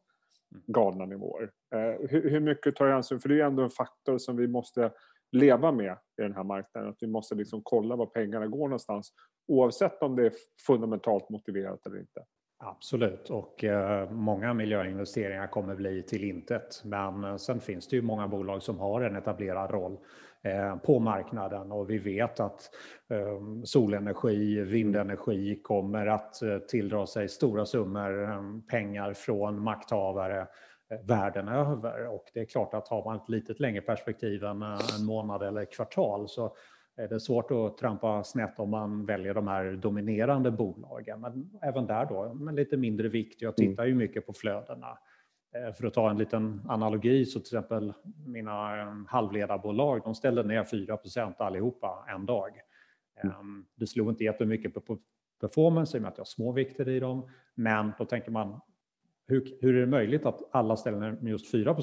galna 0.68 1.06
nivåer. 1.06 1.52
Eh, 1.75 2.10
hur, 2.10 2.40
mycket 2.40 2.75
tar 2.75 2.88
hänsyn, 2.88 3.20
för 3.20 3.30
det 3.30 3.42
är 3.42 3.46
ändå 3.46 3.64
en 3.64 3.70
faktor 3.70 4.18
som 4.18 4.38
vi 4.38 4.48
måste 4.48 4.92
leva 5.36 5.72
med 5.72 5.98
i 6.18 6.22
den 6.22 6.36
här 6.36 6.44
marknaden, 6.44 6.89
att 6.89 6.98
vi 7.00 7.08
måste 7.08 7.36
liksom 7.36 7.62
kolla 7.63 7.96
var 7.96 8.06
pengarna 8.06 8.48
går 8.48 8.68
någonstans 8.68 9.13
oavsett 9.48 10.04
om 10.04 10.15
det 10.15 10.25
är 10.25 10.34
fundamentalt 10.68 11.30
motiverat 11.30 11.86
eller 11.86 12.00
inte. 12.00 12.24
Absolut, 12.58 13.30
och 13.30 13.63
eh, 13.63 14.12
många 14.12 14.54
miljöinvesteringar 14.54 15.48
kommer 15.48 15.75
bli 15.75 16.04
till 16.04 16.24
intet. 16.24 16.82
Men 16.86 17.24
eh, 17.24 17.36
sen 17.36 17.60
finns 17.60 17.88
det 17.88 17.96
ju 17.96 18.01
många 18.01 18.27
bolag 18.27 18.63
som 18.63 18.80
har 18.80 19.01
en 19.01 19.15
etablerad 19.15 19.72
roll 19.72 19.98
Eh, 20.46 20.75
på 20.75 21.00
marknaden 21.00 21.72
och 21.72 21.89
vi 21.89 21.98
vet 21.98 22.39
att 22.39 22.70
ehm, 23.10 23.65
solenergi, 23.65 24.62
vindenergi 24.62 25.62
kommer 25.63 26.08
att 26.08 26.42
eh, 26.42 26.58
tilldra 26.58 27.08
sig 27.08 27.30
stora 27.30 27.65
summor 27.65 28.24
ehm, 28.24 28.62
pengar 28.62 29.13
från 29.13 29.63
makthavare 29.63 30.48
världen 31.04 31.48
över. 31.48 32.08
Och 32.08 32.25
det 32.34 32.39
är 32.39 32.46
klart 32.46 32.74
att 32.74 32.88
har 32.88 33.04
man 33.06 33.15
ett 33.15 33.30
litet 33.30 33.60
längre 33.60 33.82
perspektiv 33.82 34.44
än 34.44 34.62
en 34.62 35.06
månad 35.06 35.44
eller 35.44 35.65
kvartal 35.65 36.30
så 36.30 36.56
är 36.98 37.08
det 37.08 37.20
svårt 37.20 37.51
att 37.51 37.77
trampa 37.77 38.24
snett 38.24 38.60
om 38.60 38.70
man 38.70 39.06
väljer 39.06 39.34
de 39.34 39.48
här 39.48 39.72
dominerande 39.72 40.51
bolagen. 40.51 41.22
Men 41.22 41.50
även 41.62 41.88
där 41.88 42.06
då, 42.06 42.34
med 42.34 42.56
lite 42.56 42.77
mindre 42.77 43.08
vikt. 43.08 43.42
Jag 43.42 43.56
tittar 43.56 43.86
ju 43.86 43.96
mycket 43.96 44.25
på 44.25 44.34
flödena. 44.34 44.98
Eh, 45.56 45.74
för 45.74 45.88
att 45.88 45.94
ta 45.94 46.10
en 46.10 46.18
liten 46.18 46.62
analogi 46.70 47.25
så 47.25 47.39
till 47.39 47.58
exempel 47.58 47.94
mina 48.25 48.82
eh, 48.82 48.94
halvledarbolag, 49.08 50.01
de 50.04 50.15
ställde 50.15 50.44
ner 50.44 50.63
4% 50.63 51.34
allihopa 51.38 52.06
en 52.10 52.25
dag. 52.25 52.51
Mm. 53.24 53.36
Ehm, 53.36 53.65
det 53.75 53.88
slog 53.88 54.10
inte 54.10 54.24
jättemycket 54.24 54.86
på 54.86 54.98
performance 55.42 55.98
i 55.98 56.00
och 56.00 56.01
med 56.01 56.10
att 56.10 56.18
jag 56.18 56.22
har 56.24 56.25
små 56.25 56.51
vikter 56.51 56.89
i 56.89 57.00
dem, 57.00 57.30
men 57.56 57.92
då 57.98 58.06
tänker 58.06 58.32
man 58.32 58.62
hur, 59.27 59.58
hur, 59.62 59.75
är 59.75 59.79
det 59.79 59.88
möjligt 59.88 60.25
att 60.25 60.41
alla 60.51 60.75
ställer 60.75 60.98
med 61.00 61.32
just 61.32 61.51
4 61.51 61.75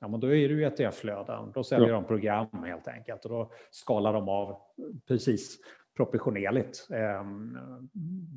Ja, 0.00 0.08
men 0.08 0.20
då 0.20 0.26
är 0.26 0.30
det 0.30 0.54
ju 0.54 0.64
ETF-flöden. 0.64 1.52
Då 1.54 1.64
säljer 1.64 1.88
ja. 1.88 1.94
de 1.94 2.04
program 2.04 2.46
helt 2.64 2.88
enkelt 2.88 3.24
och 3.24 3.30
då 3.30 3.50
skalar 3.70 4.12
de 4.12 4.28
av 4.28 4.56
precis 5.08 5.58
proportionerligt 5.96 6.88
eh, 6.90 7.24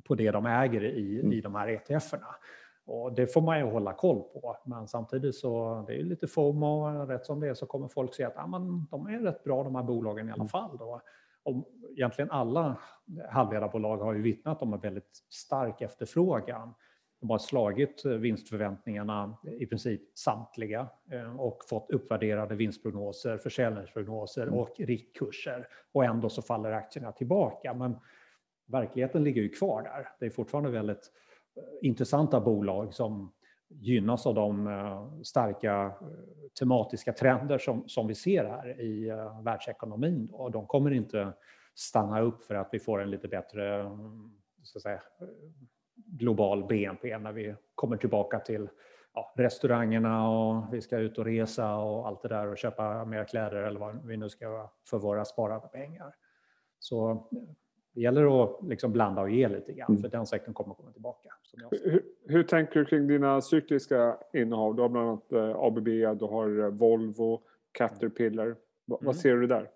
på 0.03 0.15
det 0.15 0.31
de 0.31 0.45
äger 0.45 0.83
i, 0.83 1.19
mm. 1.19 1.33
i 1.33 1.41
de 1.41 1.55
här 1.55 1.67
ETFerna. 1.67 2.35
Och 2.85 3.13
det 3.13 3.27
får 3.27 3.41
man 3.41 3.59
ju 3.59 3.65
hålla 3.65 3.93
koll 3.93 4.21
på. 4.21 4.57
Men 4.65 4.87
samtidigt 4.87 5.35
så 5.35 5.83
det 5.87 5.99
är 5.99 6.03
lite 6.03 6.27
FOMO. 6.27 7.05
Rätt 7.05 7.25
som 7.25 7.39
det 7.39 7.49
är 7.49 7.53
så 7.53 7.65
kommer 7.65 7.87
folk 7.87 8.13
säga 8.13 8.27
att 8.27 8.33
ja, 8.35 8.47
men 8.47 8.87
de 8.91 9.07
är 9.07 9.19
rätt 9.19 9.43
bra 9.43 9.63
de 9.63 9.75
här 9.75 9.83
bolagen 9.83 10.29
i 10.29 10.31
alla 10.31 10.35
mm. 10.35 10.47
fall. 10.47 10.77
Då. 10.77 11.01
Och 11.43 11.65
egentligen 11.91 12.31
alla 12.31 12.77
halvledarbolag 13.29 13.97
har 13.97 14.13
ju 14.13 14.21
vittnat 14.21 14.61
om 14.61 14.73
en 14.73 14.79
väldigt 14.79 15.25
stark 15.29 15.81
efterfrågan. 15.81 16.73
De 17.21 17.29
har 17.29 17.37
slagit 17.37 18.05
vinstförväntningarna 18.05 19.37
i 19.59 19.65
princip 19.65 20.01
samtliga 20.17 20.87
eh, 21.11 21.39
och 21.39 21.61
fått 21.69 21.91
uppvärderade 21.91 22.55
vinstprognoser, 22.55 23.37
försäljningsprognoser 23.37 24.43
mm. 24.43 24.53
och 24.53 24.79
riktkurser. 24.79 25.67
Och 25.91 26.05
ändå 26.05 26.29
så 26.29 26.41
faller 26.41 26.71
aktierna 26.71 27.11
tillbaka. 27.11 27.73
Men 27.73 27.95
verkligheten 28.67 29.23
ligger 29.23 29.41
ju 29.41 29.49
kvar 29.49 29.83
där. 29.83 30.09
Det 30.19 30.25
är 30.25 30.29
fortfarande 30.29 30.69
väldigt 30.69 31.11
eh, 31.57 31.87
intressanta 31.87 32.41
bolag 32.41 32.93
som 32.93 33.33
gynnas 33.69 34.27
av 34.27 34.35
de 34.35 34.67
eh, 34.67 35.21
starka 35.23 35.93
tematiska 36.59 37.13
trender 37.13 37.57
som, 37.57 37.83
som 37.87 38.07
vi 38.07 38.15
ser 38.15 38.45
här 38.45 38.81
i 38.81 39.11
världsekonomin. 39.43 40.29
Och 40.31 40.51
de 40.51 40.67
kommer 40.67 40.91
inte 40.91 41.33
stanna 41.75 42.21
upp 42.21 42.43
för 42.43 42.55
att 42.55 42.69
vi 42.71 42.79
får 42.79 43.01
en 43.01 43.11
lite 43.11 43.27
bättre 43.27 43.91
så 44.63 44.77
att 44.77 44.81
säga, 44.81 45.01
global 46.05 46.63
BNP 46.63 47.17
när 47.17 47.31
vi 47.31 47.55
kommer 47.75 47.98
tillbaka 47.98 48.39
till 48.39 48.70
ja, 49.13 49.34
restaurangerna 49.38 50.29
och 50.29 50.74
vi 50.74 50.81
ska 50.81 50.98
ut 50.98 51.17
och 51.17 51.25
resa 51.25 51.75
och 51.75 52.08
allt 52.08 52.22
det 52.22 52.27
där 52.27 52.48
och 52.48 52.58
köpa 52.58 53.05
mer 53.05 53.24
kläder 53.24 53.63
eller 53.63 53.79
vad 53.79 54.05
vi 54.05 54.17
nu 54.17 54.29
ska 54.29 54.46
göra 54.46 54.70
för 54.89 54.98
våra 54.98 55.25
sparade 55.25 55.67
pengar. 55.67 56.15
Så 56.79 57.27
det 57.93 58.01
gäller 58.01 58.43
att 58.43 58.60
liksom 58.63 58.91
blanda 58.91 59.22
och 59.22 59.29
ge 59.29 59.48
lite 59.48 59.74
grann 59.74 59.89
mm. 59.89 60.01
för 60.01 60.10
den 60.10 60.25
sektorn 60.25 60.53
kommer 60.53 60.72
att 60.72 60.77
komma 60.77 60.91
tillbaka. 60.91 61.29
Hur, 61.72 62.03
hur, 62.27 62.43
tänker 62.43 62.79
du 62.79 62.86
kring 62.86 63.08
dina 63.08 63.41
cykliska 63.41 64.17
innehav? 64.34 64.75
Du 64.75 64.81
har 64.81 64.89
bland 64.89 65.10
annat 65.10 65.31
eh, 65.31 65.55
ABB, 65.55 65.86
du 66.20 66.25
har 66.25 66.60
eh, 66.60 66.70
Volvo, 66.70 67.41
Caterpillar. 67.72 68.46
Mm. 68.46 68.58
Vad 68.86 69.15
ser 69.15 69.36
du 69.36 69.48
där? 69.48 69.70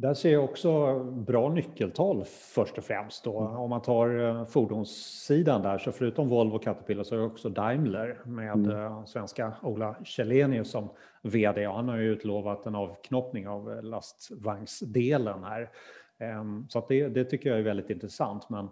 Där 0.00 0.14
ser 0.14 0.32
jag 0.32 0.44
också 0.44 0.98
bra 1.04 1.48
nyckeltal 1.48 2.24
först 2.24 2.78
och 2.78 2.84
främst. 2.84 3.24
Då. 3.24 3.40
Mm. 3.40 3.56
Om 3.56 3.70
man 3.70 3.82
tar 3.82 4.28
eh, 4.28 4.44
fordonssidan 4.44 5.62
där 5.62 5.78
så 5.78 5.92
förutom 5.92 6.28
Volvo 6.28 6.54
och 6.54 6.62
Caterpillar 6.62 7.04
så 7.04 7.14
är 7.14 7.18
det 7.18 7.24
också 7.24 7.48
Daimler 7.48 8.18
med 8.24 8.52
mm. 8.52 8.70
Eh, 8.70 9.04
svenska 9.04 9.52
Ola 9.62 9.96
Källenius 10.04 10.70
som 10.70 10.88
VD. 11.22 11.64
Han 11.64 11.88
har 11.88 11.96
ju 11.96 12.12
utlovat 12.12 12.66
en 12.66 12.74
avknoppning 12.74 13.48
av 13.48 13.72
eh, 13.72 13.82
lastvagnsdelen 13.82 15.44
här. 15.44 15.70
Ehm, 16.18 16.68
så 16.68 16.86
det, 16.88 17.08
det, 17.08 17.24
tycker 17.24 17.50
jag 17.50 17.58
är 17.58 17.62
väldigt 17.62 17.90
intressant. 17.90 18.50
Men 18.50 18.68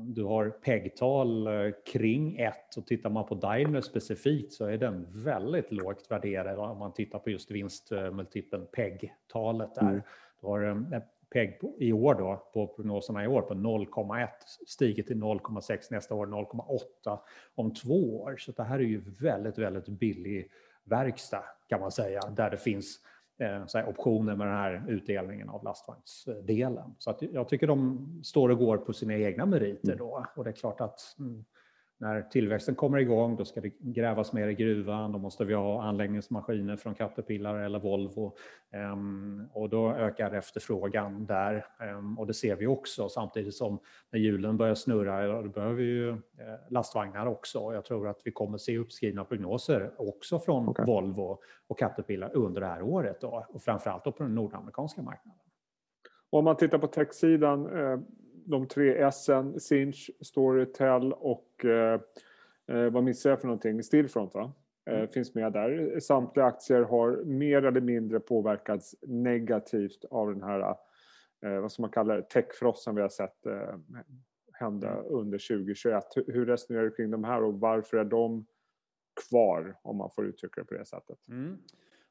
du 0.00 0.24
har 0.24 0.50
PEG-tal 0.50 1.48
kring 1.92 2.38
1 2.38 2.54
och 2.76 2.86
tittar 2.86 3.10
man 3.10 3.26
på 3.26 3.34
Daimler 3.34 3.80
specifikt 3.80 4.52
så 4.52 4.66
är 4.66 4.78
den 4.78 5.06
väldigt 5.24 5.72
lågt 5.72 6.06
värderad 6.10 6.58
om 6.58 6.78
man 6.78 6.92
tittar 6.92 7.18
på 7.18 7.30
just 7.30 7.50
vinstmultipeln 7.50 8.66
PEG-talet 8.72 9.74
där. 9.74 9.82
Mm 9.82 10.02
har 10.44 10.60
en 10.60 11.02
PEG 11.32 11.60
i 11.78 11.92
år 11.92 12.14
då, 12.14 12.42
på 12.52 12.66
prognoserna 12.66 13.24
i 13.24 13.26
år 13.26 13.42
på 13.42 13.54
0,1, 13.54 14.28
stiger 14.66 15.02
till 15.02 15.16
0,6 15.16 15.78
nästa 15.90 16.14
år, 16.14 16.26
0,8 16.26 17.18
om 17.54 17.74
två 17.74 18.20
år. 18.22 18.36
Så 18.38 18.52
det 18.52 18.62
här 18.62 18.78
är 18.78 18.82
ju 18.82 19.02
väldigt, 19.20 19.58
väldigt 19.58 19.88
billig 19.88 20.50
verkstad 20.84 21.44
kan 21.68 21.80
man 21.80 21.92
säga, 21.92 22.20
där 22.20 22.50
det 22.50 22.56
finns 22.56 23.00
eh, 23.38 23.88
optioner 23.88 24.36
med 24.36 24.46
den 24.46 24.56
här 24.56 24.84
utdelningen 24.88 25.48
av 25.48 25.64
lastvagnsdelen. 25.64 26.94
Så 26.98 27.10
att 27.10 27.22
jag 27.22 27.48
tycker 27.48 27.66
de 27.66 28.20
står 28.24 28.48
och 28.48 28.58
går 28.58 28.76
på 28.76 28.92
sina 28.92 29.14
egna 29.14 29.46
meriter 29.46 29.92
mm. 29.92 29.98
då. 29.98 30.26
Och 30.36 30.44
det 30.44 30.50
är 30.50 30.54
klart 30.54 30.80
att 30.80 31.00
mm, 31.18 31.44
när 32.04 32.22
tillväxten 32.22 32.74
kommer 32.74 32.98
igång, 32.98 33.36
då 33.36 33.44
ska 33.44 33.60
det 33.60 33.72
grävas 33.80 34.32
mer 34.32 34.48
i 34.48 34.54
gruvan, 34.54 35.12
då 35.12 35.18
måste 35.18 35.44
vi 35.44 35.54
ha 35.54 35.82
anläggningsmaskiner 35.82 36.76
från 36.76 36.94
Caterpillar 36.94 37.58
eller 37.58 37.78
Volvo 37.78 38.36
ehm, 38.70 39.48
och 39.52 39.68
då 39.68 39.90
ökar 39.90 40.34
efterfrågan 40.34 41.26
där. 41.26 41.66
Ehm, 41.80 42.18
och 42.18 42.26
det 42.26 42.34
ser 42.34 42.56
vi 42.56 42.66
också 42.66 43.08
samtidigt 43.08 43.54
som 43.54 43.78
när 44.10 44.20
hjulen 44.20 44.56
börjar 44.56 44.74
snurra, 44.74 45.42
då 45.42 45.48
behöver 45.48 45.74
vi 45.74 45.84
ju 45.84 46.10
eh, 46.10 46.16
lastvagnar 46.70 47.26
också. 47.26 47.58
Jag 47.74 47.84
tror 47.84 48.08
att 48.08 48.20
vi 48.24 48.32
kommer 48.32 48.58
se 48.58 48.78
uppskrivna 48.78 49.24
prognoser 49.24 49.92
också 49.96 50.38
från 50.38 50.68
okay. 50.68 50.86
Volvo 50.86 51.38
och 51.66 51.78
Caterpillar 51.78 52.36
under 52.36 52.60
det 52.60 52.66
här 52.66 52.82
året 52.82 53.20
då, 53.20 53.46
och 53.48 53.62
framförallt 53.62 54.04
då 54.04 54.12
på 54.12 54.22
den 54.22 54.34
nordamerikanska 54.34 55.02
marknaden. 55.02 55.40
Om 56.30 56.44
man 56.44 56.56
tittar 56.56 56.78
på 56.78 56.86
techsidan, 56.86 57.66
eh, 57.66 57.98
de 58.46 58.68
tre 58.68 59.10
S'en, 59.10 59.60
Sinch, 59.60 60.10
Storytel 60.20 61.12
och 61.12 61.64
eh, 61.64 62.00
eh, 62.66 62.90
vad 62.90 63.04
missar 63.04 63.30
jag 63.30 63.40
för 63.40 63.46
någonting? 63.46 63.82
Stillfront 63.82 64.34
va? 64.34 64.52
Eh, 64.86 64.96
mm. 64.96 65.08
Finns 65.08 65.34
med 65.34 65.52
där. 65.52 66.00
Samtliga 66.00 66.46
aktier 66.46 66.82
har 66.82 67.24
mer 67.24 67.64
eller 67.64 67.80
mindre 67.80 68.20
påverkats 68.20 68.94
negativt 69.02 70.04
av 70.10 70.34
den 70.34 70.42
här, 70.42 70.76
eh, 71.46 71.60
vad 71.60 71.72
ska 71.72 71.82
man 71.82 71.90
kalla 71.90 72.14
det, 72.14 72.22
techfrossen 72.22 72.94
vi 72.94 73.02
har 73.02 73.08
sett 73.08 73.46
eh, 73.46 73.76
hända 74.52 74.90
mm. 74.90 75.04
under 75.06 75.38
2021. 75.38 76.04
Hur 76.26 76.46
resonerar 76.46 76.84
du 76.84 76.90
kring 76.90 77.10
de 77.10 77.24
här 77.24 77.42
och 77.42 77.60
varför 77.60 77.96
är 77.96 78.04
de 78.04 78.46
kvar 79.28 79.76
om 79.82 79.96
man 79.96 80.10
får 80.10 80.26
uttrycka 80.26 80.60
det 80.60 80.66
på 80.66 80.74
det 80.74 80.84
sättet? 80.84 81.28
Mm. 81.28 81.58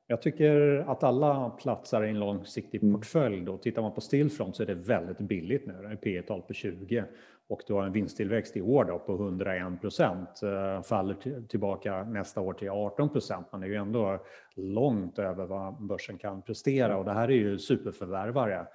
Jag 0.08 0.22
tycker 0.22 0.78
att 0.88 1.04
alla 1.04 1.50
platsar 1.50 2.04
i 2.04 2.10
en 2.10 2.20
långsiktig 2.20 2.84
mm. 2.84 2.96
portfölj. 2.96 3.42
Då. 3.42 3.58
Tittar 3.58 3.82
man 3.82 3.94
på 3.94 4.02
Stillfront 4.02 4.56
så 4.56 4.64
är 4.64 4.68
det 4.68 4.74
väldigt 4.74 5.18
billigt 5.18 5.68
nu. 5.68 5.74
Är 5.74 5.96
P 5.96 6.22
tal 6.22 6.42
på 6.42 6.54
20 6.54 7.06
och 7.50 7.62
du 7.68 7.74
har 7.74 7.84
en 7.84 7.92
vinsttillväxt 7.92 8.58
i 8.58 8.62
år 8.62 8.86
då 8.86 9.00
på 9.00 9.14
101 9.14 9.82
procent. 9.82 10.44
Eh, 10.44 10.82
faller 10.82 11.48
tillbaka 11.48 12.04
nästa 12.04 12.42
år 12.42 12.54
till 12.54 12.70
18 12.70 13.10
procent. 13.10 13.48
Man 13.52 13.64
är 13.64 13.68
ju 13.68 13.76
ändå 13.76 14.26
långt 14.56 15.20
över 15.20 15.46
vad 15.46 15.88
börsen 15.88 16.18
kan 16.18 16.42
prestera 16.42 16.98
och 16.98 17.06
det 17.06 17.14
här 17.14 17.28
är 17.28 17.36
ju 17.36 17.60
superförvärvare 17.60 18.68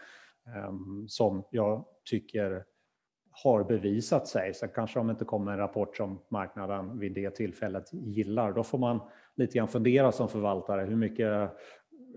ehm, 0.56 1.08
som 1.08 1.44
jag 1.50 1.84
tycker 2.10 2.64
har 3.44 3.64
bevisat 3.64 4.26
sig. 4.26 4.54
Sen 4.54 4.68
kanske 4.74 4.98
de 4.98 5.10
inte 5.10 5.24
kommer 5.24 5.52
en 5.52 5.58
rapport 5.58 5.96
som 5.96 6.18
marknaden 6.28 6.98
vid 6.98 7.12
det 7.12 7.30
tillfället 7.30 7.92
gillar. 7.92 8.52
Då 8.52 8.62
får 8.62 8.78
man 8.78 9.00
lite 9.34 9.58
grann 9.58 9.68
fundera 9.68 10.12
som 10.12 10.28
förvaltare. 10.28 10.84
Hur 10.84 10.96
mycket 10.96 11.50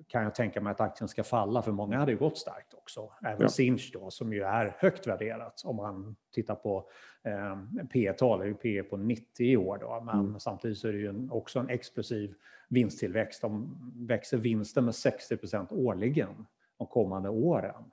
kan 0.08 0.24
jag 0.24 0.36
tänka 0.36 0.62
mig 0.62 0.72
att 0.72 0.82
aktien 0.82 1.08
ska 1.08 1.24
falla? 1.24 1.62
För 1.62 1.72
många 1.72 1.98
hade 1.98 2.12
ju 2.12 2.18
gått 2.18 2.38
starkt 2.38 2.74
också. 2.74 3.12
Även 3.22 3.42
ja. 3.42 3.50
Sinch 3.50 3.90
då, 3.94 4.10
som 4.10 4.34
ju 4.34 4.44
är 4.44 4.75
högt 4.78 5.08
värderat 5.08 5.62
om 5.66 5.75
man 5.75 6.16
tittar 6.34 6.56
på 6.56 6.90
eh, 7.24 7.86
P 7.94 8.13
tal 8.13 8.42
är 8.42 8.46
ju 8.46 8.54
P 8.54 8.84
på 8.84 8.98
90 8.98 9.46
i 9.46 9.58
år 9.58 9.78
då. 9.82 10.01
Men 10.06 10.20
mm. 10.20 10.40
samtidigt 10.40 10.78
så 10.78 10.88
är 10.88 10.94
det 10.94 11.00
ju 11.00 11.10
en, 11.10 11.32
också 11.32 11.60
en 11.60 11.70
explosiv 11.70 12.34
vinsttillväxt. 12.70 13.42
De 13.42 13.78
växer 14.08 14.38
vinsten 14.38 14.86
med 14.86 14.92
60% 14.92 15.74
årligen 15.74 16.46
de 16.78 16.88
kommande 16.88 17.30
åren. 17.30 17.84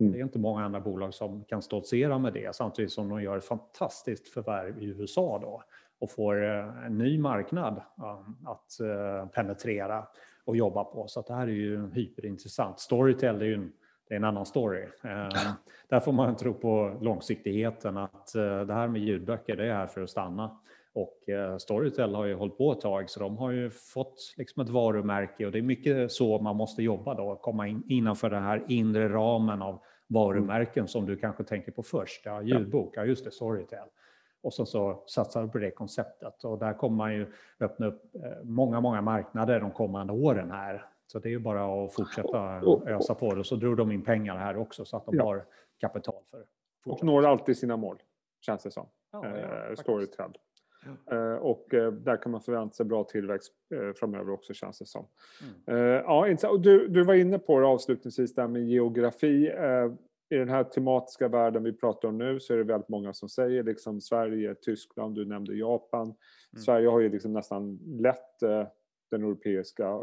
Mm. 0.00 0.12
Det 0.12 0.18
är 0.18 0.22
inte 0.22 0.38
många 0.38 0.64
andra 0.64 0.80
bolag 0.80 1.14
som 1.14 1.44
kan 1.44 1.62
stoltsera 1.62 2.18
med 2.18 2.32
det 2.32 2.56
samtidigt 2.56 2.92
som 2.92 3.08
de 3.08 3.22
gör 3.22 3.36
ett 3.36 3.44
fantastiskt 3.44 4.28
förvärv 4.28 4.82
i 4.82 4.86
USA 4.86 5.38
då 5.42 5.62
och 5.98 6.10
får 6.10 6.44
eh, 6.44 6.86
en 6.86 6.98
ny 6.98 7.18
marknad 7.18 7.76
eh, 7.98 8.20
att 8.44 8.80
eh, 8.80 9.28
penetrera 9.28 10.06
och 10.44 10.56
jobba 10.56 10.84
på. 10.84 11.08
Så 11.08 11.22
det 11.22 11.34
här 11.34 11.46
är 11.46 11.52
ju 11.52 11.90
hyperintressant. 11.90 12.80
Storytel 12.80 13.42
är 13.42 13.46
ju 13.46 13.54
en, 13.54 13.72
det 14.08 14.14
är 14.14 14.16
en 14.16 14.24
annan 14.24 14.46
story. 14.46 14.86
Där 15.88 16.00
får 16.00 16.12
man 16.12 16.36
tro 16.36 16.54
på 16.54 16.98
långsiktigheten 17.00 17.96
att 17.96 18.32
det 18.66 18.74
här 18.74 18.88
med 18.88 19.02
ljudböcker 19.02 19.56
det 19.56 19.66
är 19.66 19.74
här 19.74 19.86
för 19.86 20.02
att 20.02 20.10
stanna. 20.10 20.58
Och 20.92 21.18
Storytel 21.58 22.14
har 22.14 22.24
ju 22.24 22.34
hållit 22.34 22.58
på 22.58 22.72
ett 22.72 22.80
tag 22.80 23.10
så 23.10 23.20
de 23.20 23.38
har 23.38 23.50
ju 23.50 23.70
fått 23.70 24.34
liksom 24.36 24.62
ett 24.62 24.68
varumärke 24.68 25.46
och 25.46 25.52
det 25.52 25.58
är 25.58 25.62
mycket 25.62 26.12
så 26.12 26.38
man 26.38 26.56
måste 26.56 26.82
jobba 26.82 27.14
då, 27.14 27.36
komma 27.36 27.68
in 27.68 27.82
innanför 27.88 28.30
den 28.30 28.42
här 28.42 28.64
inre 28.68 29.08
ramen 29.08 29.62
av 29.62 29.82
varumärken 30.06 30.80
mm. 30.80 30.88
som 30.88 31.06
du 31.06 31.16
kanske 31.16 31.44
tänker 31.44 31.72
på 31.72 31.82
först. 31.82 32.22
Ja, 32.24 32.42
ljudbok, 32.42 32.96
ja 32.96 33.04
just 33.04 33.24
det, 33.24 33.30
Storytel. 33.30 33.88
Och 34.42 34.54
så, 34.54 34.66
så 34.66 35.02
satsar 35.06 35.42
du 35.42 35.48
på 35.48 35.58
det 35.58 35.70
konceptet 35.70 36.44
och 36.44 36.58
där 36.58 36.74
kommer 36.74 36.96
man 36.96 37.14
ju 37.14 37.32
öppna 37.60 37.86
upp 37.86 38.14
eh, 38.14 38.44
många, 38.44 38.80
många 38.80 39.02
marknader 39.02 39.60
de 39.60 39.70
kommande 39.70 40.12
åren 40.12 40.50
här. 40.50 40.86
Så 41.06 41.18
det 41.18 41.28
är 41.28 41.30
ju 41.30 41.38
bara 41.38 41.84
att 41.84 41.94
fortsätta 41.94 42.60
ösa 42.86 43.14
på 43.14 43.34
det. 43.34 43.40
Och 43.40 43.46
så 43.46 43.56
drog 43.56 43.76
de 43.76 43.92
in 43.92 44.04
pengar 44.04 44.36
här 44.36 44.56
också 44.56 44.84
så 44.84 44.96
att 44.96 45.06
de 45.06 45.16
ja. 45.16 45.24
har 45.24 45.44
kapital 45.80 46.22
för 46.30 46.44
Och 46.86 47.04
når 47.04 47.26
alltid 47.26 47.56
sina 47.58 47.76
mål, 47.76 48.02
känns 48.40 48.62
det 48.62 48.70
som. 48.70 48.86
Ja, 49.12 49.26
ja, 49.26 49.68
eh, 49.68 49.74
Storytel. 49.74 50.30
Eh, 51.10 51.34
och 51.34 51.74
eh, 51.74 51.92
där 51.92 52.22
kan 52.22 52.32
man 52.32 52.40
förvänta 52.40 52.74
sig 52.74 52.86
bra 52.86 53.04
tillväxt 53.04 53.52
eh, 53.74 53.92
framöver 53.92 54.32
också 54.32 54.54
känns 54.54 54.78
det 54.78 54.86
som. 54.86 55.06
Mm. 55.66 56.02
Ja, 56.42 56.56
du, 56.56 56.88
du 56.88 57.04
var 57.04 57.14
inne 57.14 57.38
på 57.38 57.60
det 57.60 57.66
avslutningsvis 57.66 58.34
där 58.34 58.48
med 58.48 58.68
geografi. 58.68 59.52
i 60.30 60.36
den 60.36 60.48
här 60.48 60.64
tematiska 60.64 61.28
världen 61.28 61.64
vi 61.64 61.72
pratar 61.72 62.08
om 62.08 62.18
nu 62.18 62.40
så 62.40 62.52
är 62.52 62.56
det 62.58 62.64
väldigt 62.64 62.88
många 62.88 63.12
som 63.12 63.28
säger 63.28 63.62
liksom 63.62 64.00
Sverige, 64.00 64.54
Tyskland, 64.54 65.14
du 65.14 65.24
nämnde 65.24 65.54
Japan. 65.54 66.02
Mm. 66.02 66.16
Sverige 66.64 66.88
har 66.88 67.00
ju 67.00 67.08
liksom 67.08 67.32
nästan 67.32 67.78
lett 67.86 68.38
den 69.10 69.24
europeiska 69.24 70.00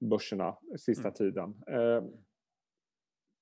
börserna 0.00 0.56
sista 0.78 1.08
mm. 1.08 1.14
tiden. 1.14 1.54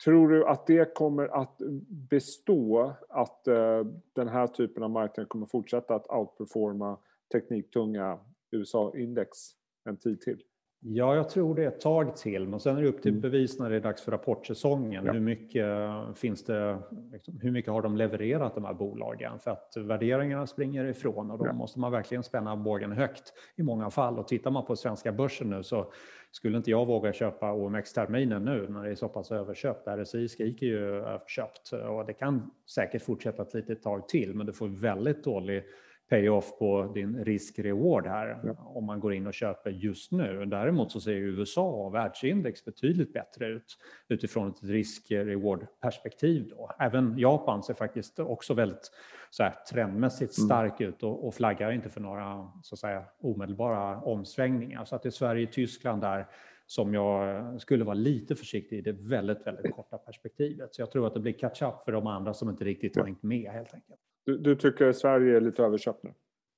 Tror 0.04 0.28
du 0.28 0.46
att 0.46 0.66
det 0.66 0.94
kommer 0.94 1.28
att 1.28 1.62
bestå, 2.10 2.92
att 3.08 3.48
eh, 3.48 3.84
den 4.12 4.28
här 4.28 4.46
typen 4.46 4.82
av 4.82 4.90
marknad 4.90 5.28
kommer 5.28 5.46
fortsätta 5.46 5.94
att 5.94 6.10
outperforma 6.10 6.98
tekniktunga 7.32 8.18
USA-index 8.50 9.38
en 9.84 9.96
tid 9.96 10.20
till? 10.20 10.42
Ja, 10.80 11.14
jag 11.14 11.28
tror 11.28 11.54
det 11.54 11.64
ett 11.64 11.80
tag 11.80 12.16
till, 12.16 12.48
men 12.48 12.60
sen 12.60 12.76
är 12.76 12.82
det 12.82 12.88
upp 12.88 13.02
till 13.02 13.10
mm. 13.10 13.20
bevis 13.20 13.58
när 13.58 13.70
det 13.70 13.76
är 13.76 13.80
dags 13.80 14.02
för 14.02 14.12
rapportsäsongen. 14.12 15.04
Ja. 15.04 15.12
Hur, 15.12 15.20
mycket 15.20 15.66
finns 16.14 16.44
det, 16.44 16.78
liksom, 17.12 17.40
hur 17.40 17.50
mycket 17.50 17.72
har 17.72 17.82
de 17.82 17.96
levererat 17.96 18.54
de 18.54 18.64
här 18.64 18.74
bolagen? 18.74 19.38
För 19.38 19.50
att 19.50 19.76
värderingarna 19.76 20.46
springer 20.46 20.84
ifrån 20.84 21.30
och 21.30 21.38
då 21.38 21.46
ja. 21.46 21.52
måste 21.52 21.78
man 21.78 21.92
verkligen 21.92 22.22
spänna 22.22 22.56
bågen 22.56 22.92
högt 22.92 23.32
i 23.56 23.62
många 23.62 23.90
fall. 23.90 24.18
Och 24.18 24.28
tittar 24.28 24.50
man 24.50 24.66
på 24.66 24.76
svenska 24.76 25.12
börsen 25.12 25.50
nu 25.50 25.62
så 25.62 25.92
skulle 26.30 26.56
inte 26.56 26.70
jag 26.70 26.86
våga 26.86 27.12
köpa 27.12 27.52
OMX-terminen 27.52 28.44
nu 28.44 28.68
när 28.68 28.84
det 28.84 28.90
är 28.90 28.94
så 28.94 29.08
pass 29.08 29.32
överköpt. 29.32 29.88
RSI 29.88 30.28
skriker 30.28 30.66
ju 30.66 30.78
överköpt 30.78 31.72
och 31.72 32.06
det 32.06 32.12
kan 32.12 32.50
säkert 32.74 33.02
fortsätta 33.02 33.42
ett 33.42 33.54
litet 33.54 33.82
tag 33.82 34.08
till, 34.08 34.34
men 34.34 34.46
du 34.46 34.52
får 34.52 34.68
väldigt 34.68 35.24
dålig 35.24 35.64
payoff 36.08 36.58
på 36.58 36.92
din 36.94 37.24
risk-reward 37.24 38.06
här 38.06 38.40
ja. 38.44 38.54
om 38.74 38.84
man 38.84 39.00
går 39.00 39.14
in 39.14 39.26
och 39.26 39.34
köper 39.34 39.70
just 39.70 40.12
nu. 40.12 40.44
Däremot 40.46 40.92
så 40.92 41.00
ser 41.00 41.12
USA 41.12 41.70
och 41.70 41.94
världsindex 41.94 42.64
betydligt 42.64 43.12
bättre 43.12 43.46
ut 43.46 43.76
utifrån 44.08 44.48
ett 44.48 44.62
risk-reward-perspektiv. 44.62 46.52
Även 46.78 47.18
Japan 47.18 47.62
ser 47.62 47.74
faktiskt 47.74 48.18
också 48.18 48.54
väldigt 48.54 48.92
så 49.30 49.42
här, 49.42 49.54
trendmässigt 49.70 50.38
mm. 50.38 50.46
stark 50.46 50.80
mm. 50.80 50.92
ut 50.92 51.02
och, 51.02 51.26
och, 51.26 51.34
flaggar 51.34 51.72
inte 51.72 51.88
för 51.88 52.00
några 52.00 52.52
så 52.62 52.74
att 52.74 52.78
säga, 52.78 53.04
omedelbara 53.20 54.00
omsvängningar. 54.00 54.84
Så 54.84 54.96
att 54.96 55.02
det 55.02 55.08
är 55.08 55.10
Sverige 55.10 55.46
och 55.46 55.52
Tyskland 55.52 56.02
där 56.02 56.26
som 56.66 56.94
jag 56.94 57.60
skulle 57.60 57.84
vara 57.84 57.94
lite 57.94 58.36
försiktig 58.36 58.78
i 58.78 58.80
det 58.80 58.92
väldigt, 58.92 59.46
väldigt 59.46 59.74
korta 59.74 59.98
perspektivet. 59.98 60.74
Så 60.74 60.82
jag 60.82 60.90
tror 60.90 61.06
att 61.06 61.14
det 61.14 61.20
blir 61.20 61.32
catch-up 61.32 61.84
för 61.84 61.92
de 61.92 62.06
andra 62.06 62.34
som 62.34 62.50
inte 62.50 62.64
riktigt 62.64 62.96
har 62.96 63.04
hängt 63.04 63.22
med 63.22 63.50
helt 63.52 63.74
enkelt. 63.74 64.00
Du, 64.28 64.38
du 64.38 64.56
tycker 64.56 64.92
Sverige 64.92 65.36
är 65.36 65.40
lite 65.40 65.62
överköpt 65.62 66.02
nu? 66.02 66.14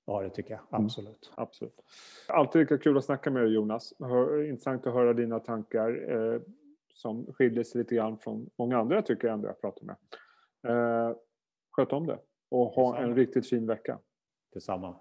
Ja, 0.06 0.22
det 0.22 0.30
tycker 0.30 0.50
jag. 0.50 0.60
Mm. 0.60 0.84
Absolut. 0.84 1.32
Mm, 1.32 1.42
absolut. 1.42 1.74
Alltid 2.28 2.60
lika 2.60 2.78
kul 2.78 2.96
att 2.98 3.04
snacka 3.04 3.30
med 3.30 3.42
dig 3.42 3.52
Jonas. 3.52 3.92
Intressant 4.48 4.86
att 4.86 4.94
höra 4.94 5.12
dina 5.12 5.40
tankar 5.40 6.10
eh, 6.10 6.40
som 6.94 7.32
skiljer 7.32 7.64
sig 7.64 7.78
lite 7.78 7.94
grann 7.94 8.18
från 8.18 8.50
många 8.58 8.78
andra 8.78 9.02
tycker 9.02 9.28
jag 9.28 9.34
ändå 9.34 9.48
jag 9.48 9.60
pratar 9.60 9.86
med. 9.86 9.96
Eh, 10.68 11.16
sköt 11.70 11.92
om 11.92 12.06
det 12.06 12.18
och 12.50 12.66
ha 12.66 12.98
en 12.98 13.16
riktigt 13.16 13.48
fin 13.48 13.66
vecka. 13.66 13.98
Detsamma. 14.52 14.96